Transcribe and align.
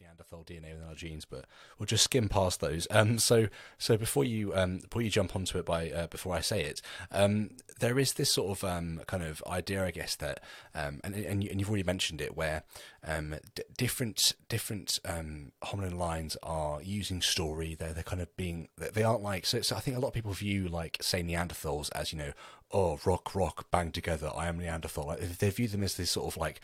Neanderthal 0.00 0.44
DNA 0.44 0.72
within 0.72 0.88
our 0.88 0.94
genes, 0.94 1.24
but 1.24 1.44
we'll 1.78 1.86
just 1.86 2.04
skim 2.04 2.28
past 2.28 2.60
those. 2.60 2.86
Um, 2.90 3.18
so, 3.18 3.48
so 3.78 3.96
before 3.96 4.24
you 4.24 4.54
um, 4.54 4.78
before 4.78 5.02
you 5.02 5.10
jump 5.10 5.36
onto 5.36 5.58
it, 5.58 5.66
by 5.66 5.90
uh, 5.90 6.06
before 6.06 6.34
I 6.34 6.40
say 6.40 6.62
it, 6.62 6.80
um, 7.10 7.50
there 7.80 7.98
is 7.98 8.14
this 8.14 8.32
sort 8.32 8.58
of 8.58 8.64
um, 8.64 9.00
kind 9.06 9.22
of 9.22 9.42
idea, 9.46 9.84
I 9.84 9.90
guess, 9.90 10.16
that 10.16 10.42
um, 10.74 11.00
and 11.04 11.14
and, 11.14 11.44
you, 11.44 11.50
have 11.50 11.68
already 11.68 11.82
mentioned 11.82 12.20
it, 12.20 12.36
where 12.36 12.62
um, 13.04 13.36
d- 13.54 13.62
different 13.76 14.34
different 14.48 14.98
um, 15.04 15.52
hominin 15.62 15.96
lines 15.96 16.36
are 16.42 16.80
using 16.82 17.20
story. 17.20 17.74
They're 17.74 17.92
they're 17.92 18.02
kind 18.02 18.22
of 18.22 18.34
being 18.36 18.68
they 18.76 19.02
aren't 19.02 19.22
like 19.22 19.46
so. 19.46 19.60
So 19.60 19.76
I 19.76 19.80
think 19.80 19.96
a 19.96 20.00
lot 20.00 20.08
of 20.08 20.14
people 20.14 20.32
view 20.32 20.68
like 20.68 20.98
say 21.00 21.22
Neanderthals 21.22 21.90
as 21.94 22.12
you 22.12 22.18
know, 22.18 22.32
oh 22.72 22.98
rock 23.04 23.34
rock 23.34 23.70
bang 23.70 23.92
together. 23.92 24.30
I 24.34 24.48
am 24.48 24.58
Neanderthal. 24.58 25.06
Like, 25.06 25.20
they 25.20 25.50
view 25.50 25.68
them 25.68 25.82
as 25.82 25.96
this 25.96 26.10
sort 26.10 26.32
of 26.32 26.36
like 26.36 26.60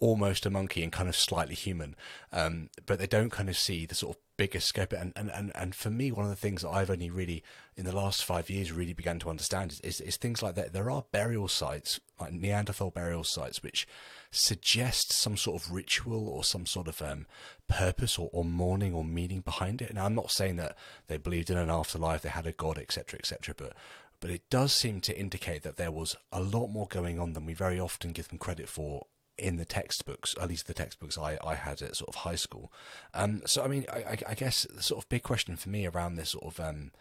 almost 0.00 0.46
a 0.46 0.50
monkey 0.50 0.82
and 0.82 0.90
kind 0.90 1.08
of 1.08 1.14
slightly 1.14 1.54
human, 1.54 1.94
um, 2.32 2.70
but 2.86 2.98
they 2.98 3.06
don't 3.06 3.30
kind 3.30 3.48
of 3.48 3.56
see 3.56 3.86
the 3.86 3.94
sort 3.94 4.16
of 4.16 4.22
bigger 4.36 4.58
scope. 4.58 4.92
And, 4.94 5.12
and, 5.14 5.30
and, 5.30 5.52
and 5.54 5.74
for 5.74 5.90
me, 5.90 6.10
one 6.10 6.24
of 6.24 6.30
the 6.30 6.36
things 6.36 6.62
that 6.62 6.70
I've 6.70 6.90
only 6.90 7.10
really, 7.10 7.44
in 7.76 7.84
the 7.84 7.94
last 7.94 8.24
five 8.24 8.48
years, 8.48 8.72
really 8.72 8.94
began 8.94 9.18
to 9.20 9.30
understand 9.30 9.72
is, 9.72 9.80
is, 9.80 10.00
is 10.00 10.16
things 10.16 10.42
like 10.42 10.54
that. 10.54 10.72
There 10.72 10.90
are 10.90 11.04
burial 11.12 11.46
sites, 11.46 12.00
like 12.18 12.32
Neanderthal 12.32 12.90
burial 12.90 13.22
sites, 13.22 13.62
which 13.62 13.86
suggest 14.30 15.12
some 15.12 15.36
sort 15.36 15.62
of 15.62 15.70
ritual 15.70 16.28
or 16.28 16.42
some 16.42 16.64
sort 16.64 16.88
of 16.88 17.02
um, 17.02 17.26
purpose 17.68 18.18
or, 18.18 18.30
or 18.32 18.44
mourning 18.44 18.94
or 18.94 19.04
meaning 19.04 19.40
behind 19.40 19.82
it. 19.82 19.90
And 19.90 19.98
I'm 19.98 20.14
not 20.14 20.30
saying 20.30 20.56
that 20.56 20.76
they 21.08 21.18
believed 21.18 21.50
in 21.50 21.58
an 21.58 21.70
afterlife, 21.70 22.22
they 22.22 22.30
had 22.30 22.46
a 22.46 22.52
god, 22.52 22.78
etc., 22.78 23.18
etc., 23.18 23.54
but 23.56 23.74
but 24.20 24.30
it 24.30 24.42
does 24.50 24.72
seem 24.72 25.00
to 25.00 25.18
indicate 25.18 25.62
that 25.62 25.76
there 25.76 25.90
was 25.90 26.14
a 26.30 26.42
lot 26.42 26.68
more 26.68 26.86
going 26.86 27.18
on 27.18 27.32
than 27.32 27.46
we 27.46 27.54
very 27.54 27.80
often 27.80 28.12
give 28.12 28.28
them 28.28 28.36
credit 28.36 28.68
for 28.68 29.06
in 29.40 29.56
the 29.56 29.64
textbooks, 29.64 30.34
at 30.40 30.48
least 30.48 30.66
the 30.66 30.74
textbooks 30.74 31.18
I, 31.18 31.38
I 31.44 31.54
had 31.54 31.82
at 31.82 31.96
sort 31.96 32.08
of 32.08 32.16
high 32.16 32.36
school. 32.36 32.72
Um, 33.14 33.42
so 33.46 33.62
I 33.62 33.68
mean, 33.68 33.86
I, 33.92 34.18
I, 34.28 34.34
guess 34.34 34.66
the 34.68 34.82
sort 34.82 35.02
of 35.02 35.08
big 35.08 35.22
question 35.22 35.56
for 35.56 35.68
me 35.68 35.86
around 35.86 36.14
this 36.14 36.30
sort 36.30 36.44
of 36.44 36.60
um, 36.60 36.92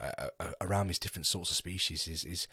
uh, 0.00 0.28
around 0.60 0.88
these 0.88 0.98
different 0.98 1.26
sorts 1.26 1.50
of 1.50 1.56
species 1.56 2.08
is 2.08 2.24
is 2.24 2.48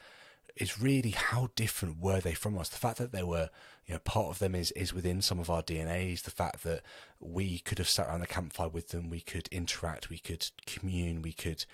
is 0.56 0.82
really 0.82 1.12
how 1.12 1.50
different 1.56 2.00
were 2.00 2.20
they 2.20 2.34
from 2.34 2.58
us? 2.58 2.70
The 2.70 2.78
fact 2.78 2.98
that 2.98 3.12
they 3.12 3.24
were, 3.24 3.50
you 3.88 3.94
know, 3.94 4.00
part 4.00 4.28
of 4.28 4.40
them 4.40 4.56
is 4.56 4.72
is 4.72 4.94
within 4.94 5.22
some 5.22 5.40
of 5.40 5.50
our 5.50 5.64
DNAs. 5.64 6.24
The 6.24 6.32
fact 6.32 6.64
that 6.64 6.82
we 7.20 7.60
could 7.60 7.78
have 7.78 7.90
sat 7.90 8.08
around 8.08 8.22
the 8.22 8.28
campfire 8.28 8.70
with 8.70 8.90
them, 8.90 9.10
we 9.10 9.22
could 9.22 9.48
interact, 9.52 10.10
we 10.10 10.20
could 10.20 10.48
commune, 10.66 11.22
we 11.22 11.34
could 11.34 11.66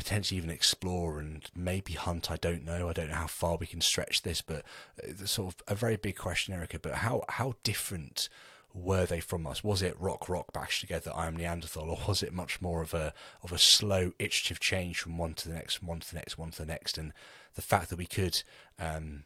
potentially 0.00 0.38
even 0.38 0.48
explore 0.48 1.18
and 1.18 1.50
maybe 1.54 1.92
hunt. 1.92 2.30
I 2.30 2.36
don't 2.36 2.64
know. 2.64 2.88
I 2.88 2.94
don't 2.94 3.10
know 3.10 3.16
how 3.16 3.26
far 3.26 3.58
we 3.58 3.66
can 3.66 3.82
stretch 3.82 4.22
this, 4.22 4.40
but 4.40 4.64
it's 4.96 5.20
uh, 5.20 5.26
sort 5.26 5.54
of 5.54 5.62
a 5.68 5.74
very 5.74 5.96
big 5.96 6.16
question, 6.16 6.54
Erica. 6.54 6.78
But 6.78 6.94
how 6.94 7.22
how 7.28 7.56
different 7.64 8.30
were 8.72 9.04
they 9.04 9.20
from 9.20 9.46
us? 9.46 9.62
Was 9.62 9.82
it 9.82 10.00
rock 10.00 10.26
rock 10.26 10.54
bash 10.54 10.80
together? 10.80 11.12
I 11.14 11.26
am 11.26 11.36
Neanderthal, 11.36 11.90
or 11.90 11.98
was 12.08 12.22
it 12.22 12.32
much 12.32 12.62
more 12.62 12.80
of 12.80 12.94
a 12.94 13.12
of 13.42 13.52
a 13.52 13.58
slow 13.58 14.12
iterative 14.18 14.58
change 14.58 14.98
from 15.00 15.18
one 15.18 15.34
to 15.34 15.48
the 15.50 15.54
next, 15.54 15.82
one 15.82 16.00
to 16.00 16.08
the 16.08 16.16
next, 16.16 16.38
one 16.38 16.50
to 16.50 16.58
the 16.62 16.72
next? 16.72 16.96
And 16.96 17.12
the 17.54 17.62
fact 17.62 17.90
that 17.90 17.98
we 17.98 18.06
could 18.06 18.42
um, 18.78 19.24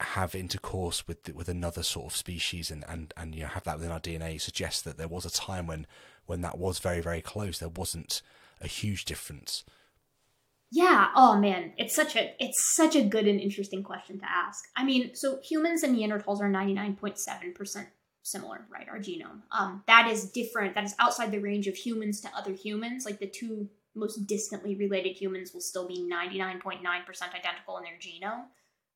have 0.00 0.34
intercourse 0.34 1.06
with 1.06 1.32
with 1.32 1.48
another 1.48 1.84
sort 1.84 2.06
of 2.06 2.16
species 2.16 2.72
and, 2.72 2.84
and, 2.88 3.14
and 3.16 3.36
you 3.36 3.42
know 3.42 3.48
have 3.48 3.62
that 3.62 3.76
within 3.76 3.92
our 3.92 4.00
DNA 4.00 4.40
suggests 4.40 4.82
that 4.82 4.98
there 4.98 5.06
was 5.06 5.24
a 5.24 5.30
time 5.30 5.68
when 5.68 5.86
when 6.26 6.40
that 6.40 6.58
was 6.58 6.80
very 6.80 7.00
very 7.00 7.22
close. 7.22 7.60
There 7.60 7.68
wasn't 7.68 8.22
a 8.60 8.66
huge 8.66 9.04
difference. 9.04 9.62
Yeah. 10.72 11.08
Oh 11.16 11.36
man, 11.36 11.72
it's 11.78 11.94
such 11.94 12.14
a 12.16 12.34
it's 12.38 12.74
such 12.76 12.94
a 12.94 13.02
good 13.02 13.26
and 13.26 13.40
interesting 13.40 13.82
question 13.82 14.20
to 14.20 14.30
ask. 14.30 14.64
I 14.76 14.84
mean, 14.84 15.14
so 15.14 15.40
humans 15.42 15.82
and 15.82 15.96
Neanderthals 15.96 16.40
are 16.40 16.48
ninety 16.48 16.74
nine 16.74 16.94
point 16.94 17.18
seven 17.18 17.52
percent 17.52 17.88
similar, 18.22 18.66
right? 18.70 18.88
Our 18.88 18.98
genome. 18.98 19.42
Um, 19.50 19.82
that 19.86 20.08
is 20.08 20.30
different. 20.30 20.74
That 20.74 20.84
is 20.84 20.94
outside 20.98 21.32
the 21.32 21.40
range 21.40 21.66
of 21.66 21.74
humans 21.74 22.20
to 22.20 22.28
other 22.36 22.52
humans. 22.52 23.04
Like 23.04 23.18
the 23.18 23.26
two 23.26 23.68
most 23.96 24.26
distantly 24.28 24.76
related 24.76 25.16
humans 25.16 25.52
will 25.52 25.60
still 25.60 25.88
be 25.88 26.06
ninety 26.06 26.38
nine 26.38 26.60
point 26.60 26.82
nine 26.82 27.02
percent 27.04 27.34
identical 27.34 27.78
in 27.78 27.84
their 27.84 27.98
genome, 27.98 28.44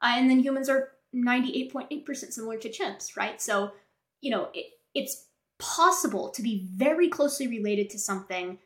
uh, 0.01 0.15
and 0.17 0.31
then 0.31 0.39
humans 0.41 0.69
are 0.69 0.91
ninety 1.13 1.61
eight 1.61 1.73
point 1.73 1.89
eight 1.91 2.07
percent 2.07 2.33
similar 2.33 2.57
to 2.59 2.69
chimps, 2.69 3.17
right? 3.17 3.43
So, 3.43 3.73
you 4.21 4.31
know, 4.31 4.51
it, 4.55 4.67
it's 4.95 5.27
possible 5.59 6.31
to 6.31 6.43
be 6.43 6.69
very 6.73 7.09
closely 7.09 7.49
related 7.49 7.91
to 7.91 7.99
something 7.99 8.59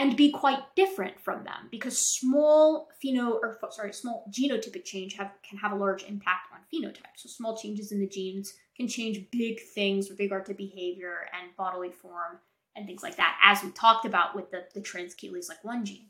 and 0.00 0.16
be 0.16 0.32
quite 0.32 0.74
different 0.74 1.20
from 1.20 1.44
them 1.44 1.68
because 1.70 2.06
small 2.06 2.88
pheno 3.04 3.34
or 3.34 3.58
sorry 3.70 3.92
small 3.92 4.24
genotypic 4.30 4.82
change 4.82 5.14
have 5.14 5.30
can 5.46 5.58
have 5.58 5.72
a 5.72 5.76
large 5.76 6.02
impact 6.04 6.48
on 6.52 6.60
phenotype 6.72 7.16
so 7.16 7.28
small 7.28 7.54
changes 7.56 7.92
in 7.92 8.00
the 8.00 8.08
genes 8.08 8.54
can 8.76 8.88
change 8.88 9.30
big 9.30 9.60
things 9.74 10.08
with 10.08 10.18
regard 10.18 10.46
to 10.46 10.54
behavior 10.54 11.28
and 11.38 11.54
bodily 11.56 11.92
form 11.92 12.38
and 12.74 12.86
things 12.86 13.02
like 13.02 13.16
that 13.16 13.36
as 13.44 13.62
we 13.62 13.70
talked 13.72 14.06
about 14.06 14.34
with 14.34 14.50
the, 14.50 14.64
the 14.74 14.80
transketolase 14.80 15.50
like 15.50 15.62
one 15.62 15.84
gene. 15.84 16.08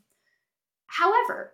However 0.87 1.53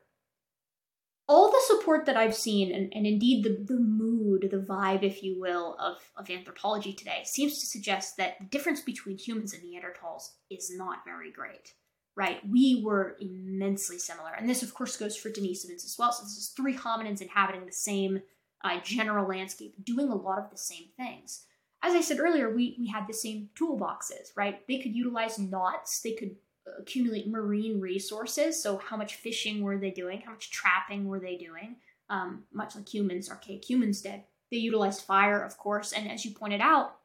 all 1.30 1.52
the 1.52 1.62
support 1.66 2.06
that 2.06 2.16
I've 2.16 2.34
seen, 2.34 2.74
and, 2.74 2.90
and 2.96 3.06
indeed 3.06 3.44
the, 3.44 3.62
the 3.62 3.78
mood, 3.78 4.48
the 4.50 4.60
vibe, 4.60 5.04
if 5.04 5.22
you 5.22 5.38
will, 5.38 5.76
of, 5.78 5.98
of 6.16 6.30
anthropology 6.30 6.94
today, 6.94 7.24
seems 7.26 7.60
to 7.60 7.66
suggest 7.66 8.16
that 8.16 8.40
the 8.40 8.46
difference 8.46 8.80
between 8.80 9.18
humans 9.18 9.54
and 9.54 9.62
Neanderthals 9.62 10.30
is 10.50 10.72
not 10.74 11.00
very 11.06 11.30
great 11.30 11.74
right? 12.18 12.42
We 12.50 12.82
were 12.84 13.16
immensely 13.22 14.00
similar. 14.00 14.32
And 14.36 14.50
this, 14.50 14.64
of 14.64 14.74
course, 14.74 14.98
goes 14.98 15.16
for 15.16 15.30
Denisovans 15.30 15.86
as 15.86 15.96
well. 16.00 16.12
So 16.12 16.24
this 16.24 16.36
is 16.36 16.50
three 16.50 16.76
hominins 16.76 17.22
inhabiting 17.22 17.66
the 17.66 17.72
same 17.72 18.24
uh, 18.64 18.80
general 18.84 19.30
landscape, 19.30 19.76
doing 19.86 20.10
a 20.10 20.16
lot 20.16 20.40
of 20.40 20.50
the 20.50 20.58
same 20.58 20.86
things. 20.98 21.44
As 21.84 21.94
I 21.94 22.02
said 22.02 22.20
earlier, 22.20 22.50
we, 22.50 22.76
we 22.80 22.88
had 22.88 23.08
the 23.08 23.14
same 23.14 23.50
toolboxes, 23.56 24.32
right? 24.36 24.68
They 24.68 24.80
could 24.80 24.96
utilize 24.96 25.38
knots, 25.38 26.02
they 26.02 26.14
could 26.14 26.36
accumulate 26.80 27.30
marine 27.30 27.80
resources. 27.80 28.62
So, 28.62 28.78
how 28.78 28.98
much 28.98 29.16
fishing 29.16 29.62
were 29.62 29.78
they 29.78 29.92
doing? 29.92 30.22
How 30.26 30.32
much 30.32 30.50
trapping 30.50 31.08
were 31.08 31.20
they 31.20 31.38
doing? 31.38 31.76
Um, 32.10 32.46
much 32.52 32.76
like 32.76 32.92
humans, 32.92 33.30
archaic 33.30 33.70
humans 33.70 34.02
did. 34.02 34.24
They 34.50 34.58
utilized 34.58 35.04
fire, 35.04 35.40
of 35.44 35.58
course, 35.58 35.94
and 35.94 36.10
as 36.10 36.26
you 36.26 36.32
pointed 36.32 36.62
out, 36.62 36.96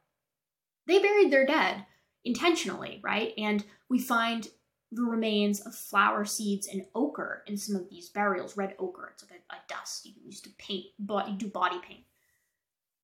they 0.87 0.99
buried 0.99 1.31
their 1.31 1.45
dead 1.45 1.85
intentionally, 2.25 2.99
right? 3.03 3.33
And 3.37 3.63
we 3.89 3.99
find 3.99 4.47
the 4.95 5.03
remains 5.03 5.59
of 5.61 5.75
flower 5.75 6.25
seeds 6.25 6.67
and 6.67 6.85
ochre 6.93 7.43
in 7.47 7.57
some 7.57 7.75
of 7.75 7.89
these 7.89 8.09
burials. 8.09 8.57
Red 8.57 8.75
ochre, 8.79 9.11
it's 9.13 9.23
like 9.23 9.41
a, 9.49 9.53
a 9.53 9.57
dust 9.67 10.05
you 10.05 10.13
use 10.23 10.41
to 10.41 10.49
paint, 10.57 10.85
you 10.97 11.35
do 11.37 11.47
body 11.47 11.79
paint. 11.87 12.03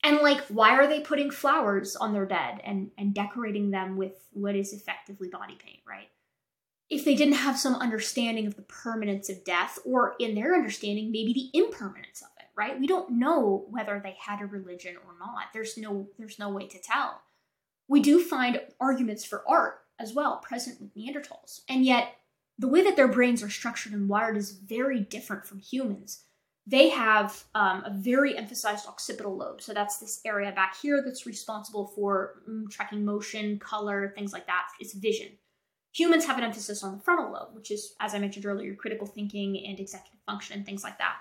And 0.04 0.20
like, 0.20 0.42
why 0.48 0.76
are 0.76 0.88
they 0.88 1.02
putting 1.02 1.30
flowers 1.30 1.96
on 1.96 2.14
their 2.14 2.26
dead 2.26 2.62
and, 2.64 2.92
and 2.98 3.14
decorating 3.14 3.72
them 3.72 3.98
with 3.98 4.14
what 4.32 4.56
is 4.56 4.72
effectively 4.72 5.28
body 5.28 5.58
paint, 5.64 5.80
right? 5.88 6.08
If 6.90 7.06
they 7.06 7.16
didn't 7.16 7.34
have 7.36 7.60
some 7.60 7.76
understanding 7.76 8.48
of 8.48 8.56
the 8.56 8.62
permanence 8.64 9.30
of 9.30 9.44
death, 9.44 9.78
or 9.86 10.16
in 10.20 10.36
their 10.36 10.56
understanding, 10.56 11.12
maybe 11.12 11.34
the 11.34 11.60
impermanence 11.60 12.22
of 12.22 12.30
it, 12.40 12.48
right? 12.56 12.80
We 12.80 12.88
don't 12.88 13.20
know 13.20 13.66
whether 13.70 14.00
they 14.02 14.16
had 14.20 14.42
a 14.42 14.46
religion 14.46 14.96
or 15.06 15.14
not. 15.20 15.48
There's 15.54 15.78
no 15.78 16.08
there's 16.18 16.40
no 16.40 16.50
way 16.50 16.68
to 16.68 16.80
tell. 16.80 17.22
We 17.88 18.02
do 18.02 18.24
find 18.24 18.62
arguments 18.80 19.26
for 19.26 19.44
art 19.48 19.82
as 20.00 20.14
well 20.14 20.38
present 20.38 20.80
with 20.80 20.96
Neanderthals. 20.96 21.62
And 21.68 21.86
yet, 21.86 22.16
the 22.58 22.68
way 22.68 22.82
that 22.84 22.96
their 22.96 23.08
brains 23.08 23.44
are 23.44 23.50
structured 23.50 23.94
and 23.94 24.10
wired 24.10 24.38
is 24.38 24.52
very 24.52 25.00
different 25.00 25.46
from 25.46 25.60
humans. 25.60 26.24
They 26.68 26.90
have 26.90 27.44
um, 27.56 27.84
a 27.86 27.92
very 27.92 28.38
emphasized 28.38 28.88
occipital 28.88 29.36
lobe. 29.36 29.62
So 29.62 29.74
that's 29.74 29.98
this 29.98 30.22
area 30.26 30.52
back 30.52 30.78
here 30.80 31.02
that's 31.04 31.26
responsible 31.26 31.88
for 31.88 32.42
mm, 32.48 32.70
tracking 32.70 33.04
motion, 33.04 33.60
color, 33.60 34.14
things 34.16 34.34
like 34.34 34.46
that. 34.48 34.68
It's 34.80 34.94
vision. 34.94 35.30
Humans 35.94 36.26
have 36.26 36.38
an 36.38 36.44
emphasis 36.44 36.84
on 36.84 36.98
the 36.98 37.04
frontal 37.04 37.32
lobe, 37.32 37.56
which 37.56 37.72
is, 37.72 37.94
as 38.00 38.14
I 38.14 38.20
mentioned 38.20 38.46
earlier, 38.46 38.76
critical 38.76 39.08
thinking 39.08 39.66
and 39.66 39.80
executive 39.80 40.20
function 40.28 40.58
and 40.58 40.66
things 40.66 40.84
like 40.84 41.00
that. 41.00 41.16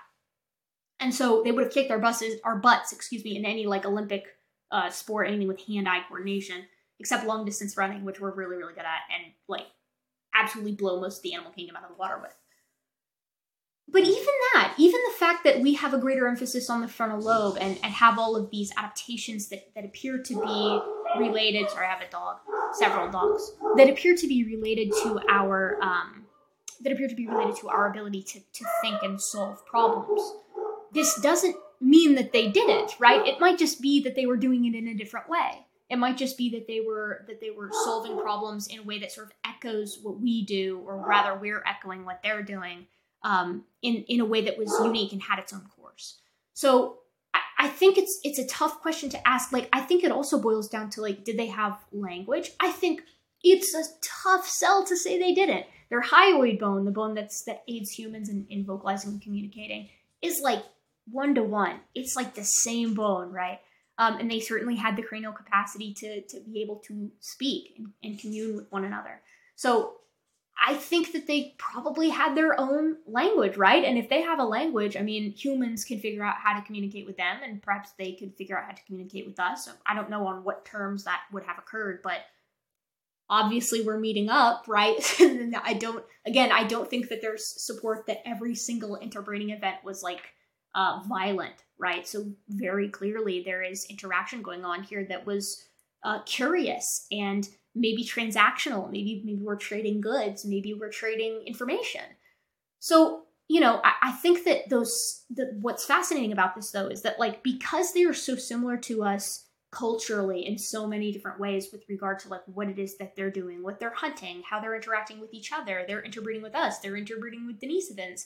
And 0.99 1.15
so 1.15 1.41
they 1.41 1.51
would 1.51 1.63
have 1.63 1.73
kicked 1.73 1.89
our 1.89 1.99
buses, 1.99 2.39
our 2.43 2.57
butts, 2.57 2.91
excuse 2.91 3.23
me, 3.23 3.37
in 3.37 3.45
any 3.45 3.65
like 3.65 3.85
Olympic 3.85 4.27
uh, 4.71 4.89
sport, 4.89 5.27
anything 5.27 5.47
with 5.47 5.65
hand-eye 5.65 6.03
coordination 6.07 6.65
except 6.99 7.25
long 7.25 7.45
distance 7.45 7.77
running, 7.77 8.03
which 8.03 8.19
we're 8.19 8.33
really, 8.33 8.57
really 8.57 8.73
good 8.73 8.83
at 8.83 9.01
and 9.13 9.33
like 9.47 9.67
absolutely 10.33 10.73
blow 10.73 10.99
most 10.99 11.17
of 11.17 11.23
the 11.23 11.33
animal 11.33 11.51
kingdom 11.51 11.75
out 11.75 11.83
of 11.83 11.89
the 11.89 11.95
water 11.95 12.19
with. 12.21 12.35
But 13.91 14.03
even 14.03 14.33
that, 14.53 14.75
even 14.77 14.99
the 15.07 15.17
fact 15.17 15.43
that 15.45 15.61
we 15.61 15.73
have 15.73 15.93
a 15.93 15.97
greater 15.97 16.27
emphasis 16.27 16.69
on 16.69 16.81
the 16.81 16.87
frontal 16.87 17.19
lobe 17.19 17.57
and, 17.59 17.79
and 17.83 17.91
have 17.93 18.19
all 18.19 18.35
of 18.35 18.51
these 18.51 18.71
adaptations 18.77 19.47
that, 19.47 19.73
that 19.73 19.83
appear 19.83 20.19
to 20.19 20.33
be 20.35 20.79
related, 21.19 21.69
sorry, 21.71 21.87
I 21.87 21.89
have 21.89 22.01
a 22.01 22.11
dog, 22.11 22.37
several 22.73 23.09
dogs, 23.09 23.51
that 23.77 23.89
appear 23.89 24.15
to 24.15 24.27
be 24.27 24.43
related 24.43 24.91
to 25.03 25.19
our 25.27 25.81
um, 25.81 26.25
that 26.81 26.93
appear 26.93 27.07
to 27.07 27.15
be 27.15 27.27
related 27.27 27.55
to 27.57 27.69
our 27.69 27.89
ability 27.89 28.23
to, 28.23 28.39
to 28.39 28.65
think 28.81 29.01
and 29.01 29.19
solve 29.19 29.65
problems. 29.65 30.21
This 30.93 31.19
doesn't 31.21 31.55
mean 31.81 32.15
that 32.15 32.31
they 32.31 32.49
did 32.49 32.69
it, 32.69 32.93
right? 32.99 33.25
It 33.27 33.39
might 33.39 33.57
just 33.57 33.81
be 33.81 34.01
that 34.03 34.15
they 34.15 34.25
were 34.25 34.37
doing 34.37 34.65
it 34.65 34.75
in 34.75 34.87
a 34.87 34.93
different 34.93 35.29
way. 35.29 35.65
It 35.89 35.97
might 35.97 36.17
just 36.17 36.37
be 36.37 36.51
that 36.51 36.67
they 36.67 36.81
were 36.81 37.25
that 37.27 37.41
they 37.41 37.49
were 37.49 37.69
solving 37.83 38.19
problems 38.19 38.67
in 38.67 38.79
a 38.79 38.83
way 38.83 38.99
that 38.99 39.11
sort 39.11 39.27
of 39.27 39.33
echoes 39.45 39.99
what 40.03 40.19
we 40.19 40.45
do, 40.45 40.81
or 40.85 40.97
rather, 40.97 41.33
we're 41.39 41.63
echoing 41.65 42.05
what 42.05 42.21
they're 42.21 42.43
doing 42.43 42.85
um, 43.23 43.63
in 43.81 44.03
in 44.07 44.19
a 44.19 44.25
way 44.25 44.41
that 44.41 44.57
was 44.57 44.71
unique 44.83 45.11
and 45.11 45.21
had 45.21 45.39
its 45.39 45.53
own 45.53 45.67
course. 45.75 46.19
So 46.53 46.99
I, 47.33 47.39
I 47.57 47.67
think 47.67 47.97
it's 47.97 48.19
it's 48.23 48.39
a 48.39 48.47
tough 48.47 48.81
question 48.81 49.09
to 49.09 49.27
ask. 49.27 49.51
Like, 49.51 49.67
I 49.73 49.81
think 49.81 50.03
it 50.03 50.11
also 50.11 50.39
boils 50.39 50.69
down 50.69 50.89
to 50.91 51.01
like, 51.01 51.23
did 51.23 51.37
they 51.37 51.47
have 51.47 51.77
language? 51.91 52.51
I 52.59 52.71
think 52.71 53.01
it's 53.43 53.73
a 53.73 53.83
tough 54.23 54.47
sell 54.47 54.85
to 54.85 54.95
say 54.95 55.17
they 55.17 55.33
didn't. 55.33 55.65
Their 55.89 56.03
hyoid 56.03 56.59
bone, 56.59 56.85
the 56.85 56.91
bone 56.91 57.15
that's 57.15 57.43
that 57.45 57.63
aids 57.67 57.89
humans 57.89 58.29
in, 58.29 58.45
in 58.49 58.63
vocalizing 58.63 59.11
and 59.11 59.21
communicating, 59.21 59.89
is 60.21 60.39
like 60.43 60.63
one 61.09 61.33
to 61.35 61.43
one. 61.43 61.79
It's 61.95 62.15
like 62.15 62.35
the 62.35 62.43
same 62.43 62.93
bone, 62.93 63.31
right? 63.31 63.59
Um, 63.99 64.17
and 64.17 64.31
they 64.31 64.39
certainly 64.39 64.77
had 64.77 64.95
the 64.95 65.03
cranial 65.03 65.33
capacity 65.33 65.93
to 65.95 66.21
to 66.21 66.39
be 66.39 66.61
able 66.63 66.77
to 66.87 67.11
speak 67.19 67.75
and, 67.77 67.89
and 68.01 68.19
commune 68.19 68.55
with 68.55 68.71
one 68.71 68.85
another. 68.85 69.21
So 69.55 69.97
I 70.61 70.73
think 70.73 71.13
that 71.13 71.27
they 71.27 71.55
probably 71.57 72.09
had 72.09 72.35
their 72.35 72.59
own 72.59 72.97
language, 73.07 73.55
right? 73.55 73.83
And 73.83 73.97
if 73.97 74.09
they 74.09 74.21
have 74.21 74.39
a 74.39 74.43
language, 74.43 74.97
I 74.97 75.01
mean, 75.01 75.31
humans 75.31 75.85
can 75.85 75.99
figure 75.99 76.23
out 76.23 76.35
how 76.37 76.53
to 76.57 76.65
communicate 76.65 77.05
with 77.05 77.17
them, 77.17 77.37
and 77.43 77.61
perhaps 77.61 77.91
they 77.97 78.13
could 78.13 78.35
figure 78.35 78.57
out 78.57 78.65
how 78.65 78.71
to 78.71 78.83
communicate 78.85 79.25
with 79.25 79.39
us. 79.39 79.65
So 79.65 79.71
I 79.85 79.95
don't 79.95 80.09
know 80.09 80.27
on 80.27 80.43
what 80.43 80.65
terms 80.65 81.05
that 81.05 81.21
would 81.31 81.43
have 81.43 81.57
occurred, 81.57 82.01
but 82.03 82.19
obviously 83.29 83.83
we're 83.83 83.99
meeting 83.99 84.29
up, 84.29 84.65
right? 84.67 84.97
and 85.21 85.55
I 85.63 85.73
don't, 85.75 86.03
again, 86.25 86.51
I 86.51 86.63
don't 86.63 86.89
think 86.89 87.09
that 87.09 87.21
there's 87.21 87.63
support 87.63 88.07
that 88.07 88.27
every 88.27 88.55
single 88.55 88.97
interbreeding 88.97 89.51
event 89.51 89.77
was 89.83 90.03
like 90.03 90.21
uh, 90.79 91.01
violent, 91.09 91.65
right? 91.77 92.07
So 92.07 92.31
very 92.47 92.87
clearly 92.87 93.43
there 93.43 93.61
is 93.61 93.85
interaction 93.89 94.41
going 94.41 94.63
on 94.63 94.83
here 94.83 95.05
that 95.09 95.25
was 95.25 95.61
uh, 96.05 96.21
curious 96.23 97.05
and 97.11 97.45
maybe 97.75 98.05
transactional. 98.05 98.89
Maybe 98.89 99.21
maybe 99.25 99.41
we're 99.43 99.57
trading 99.57 99.99
goods. 99.99 100.45
Maybe 100.45 100.73
we're 100.73 100.91
trading 100.91 101.43
information. 101.45 102.05
So 102.79 103.23
you 103.49 103.59
know, 103.59 103.81
I, 103.83 103.93
I 104.03 104.11
think 104.11 104.45
that 104.45 104.69
those 104.69 105.25
that 105.31 105.57
what's 105.59 105.83
fascinating 105.83 106.31
about 106.31 106.55
this 106.55 106.71
though 106.71 106.87
is 106.87 107.01
that 107.01 107.19
like 107.19 107.43
because 107.43 107.91
they 107.91 108.05
are 108.05 108.13
so 108.13 108.37
similar 108.37 108.77
to 108.77 109.03
us 109.03 109.47
culturally 109.71 110.47
in 110.47 110.57
so 110.57 110.87
many 110.87 111.11
different 111.11 111.41
ways 111.41 111.67
with 111.73 111.83
regard 111.89 112.19
to 112.19 112.29
like 112.29 112.41
what 112.45 112.69
it 112.69 112.79
is 112.79 112.97
that 112.99 113.17
they're 113.17 113.29
doing, 113.29 113.61
what 113.61 113.81
they're 113.81 113.93
hunting, 113.93 114.43
how 114.49 114.61
they're 114.61 114.75
interacting 114.75 115.19
with 115.19 115.33
each 115.33 115.51
other, 115.51 115.83
they're 115.85 116.01
interbreeding 116.01 116.41
with 116.41 116.55
us, 116.55 116.79
they're 116.79 116.95
interbreeding 116.95 117.45
with 117.45 117.59
Denisovans. 117.59 118.21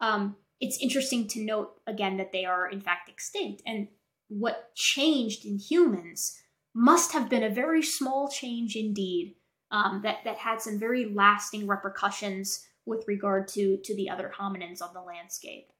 Um, 0.00 0.36
it's 0.60 0.78
interesting 0.80 1.28
to 1.28 1.44
note 1.44 1.72
again 1.86 2.16
that 2.16 2.32
they 2.32 2.44
are 2.44 2.68
in 2.68 2.80
fact 2.80 3.08
extinct. 3.08 3.62
And 3.66 3.88
what 4.28 4.74
changed 4.74 5.44
in 5.44 5.58
humans 5.58 6.36
must 6.74 7.12
have 7.12 7.28
been 7.28 7.42
a 7.42 7.50
very 7.50 7.82
small 7.82 8.28
change 8.28 8.76
indeed 8.76 9.36
um, 9.70 10.00
that 10.02 10.18
that 10.24 10.38
had 10.38 10.60
some 10.60 10.78
very 10.78 11.06
lasting 11.06 11.66
repercussions 11.66 12.64
with 12.86 13.04
regard 13.06 13.48
to 13.48 13.78
to 13.84 13.94
the 13.96 14.08
other 14.08 14.32
hominins 14.38 14.82
on 14.82 14.94
the 14.94 15.00
landscape 15.00 15.72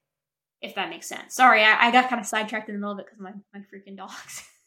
if 0.61 0.75
that 0.75 0.91
makes 0.91 1.09
sense. 1.09 1.35
Sorry 1.35 1.63
i, 1.63 1.89
I 1.89 1.91
got 1.91 2.09
kind 2.09 2.21
of 2.21 2.27
sidetracked 2.27 2.69
in 2.69 2.75
the 2.75 2.81
middle 2.81 2.93
of 2.93 2.99
it 2.99 3.07
because 3.07 3.21
my, 3.21 3.33
my 3.55 3.61
freaking 3.61 3.97
dogs 3.97 4.43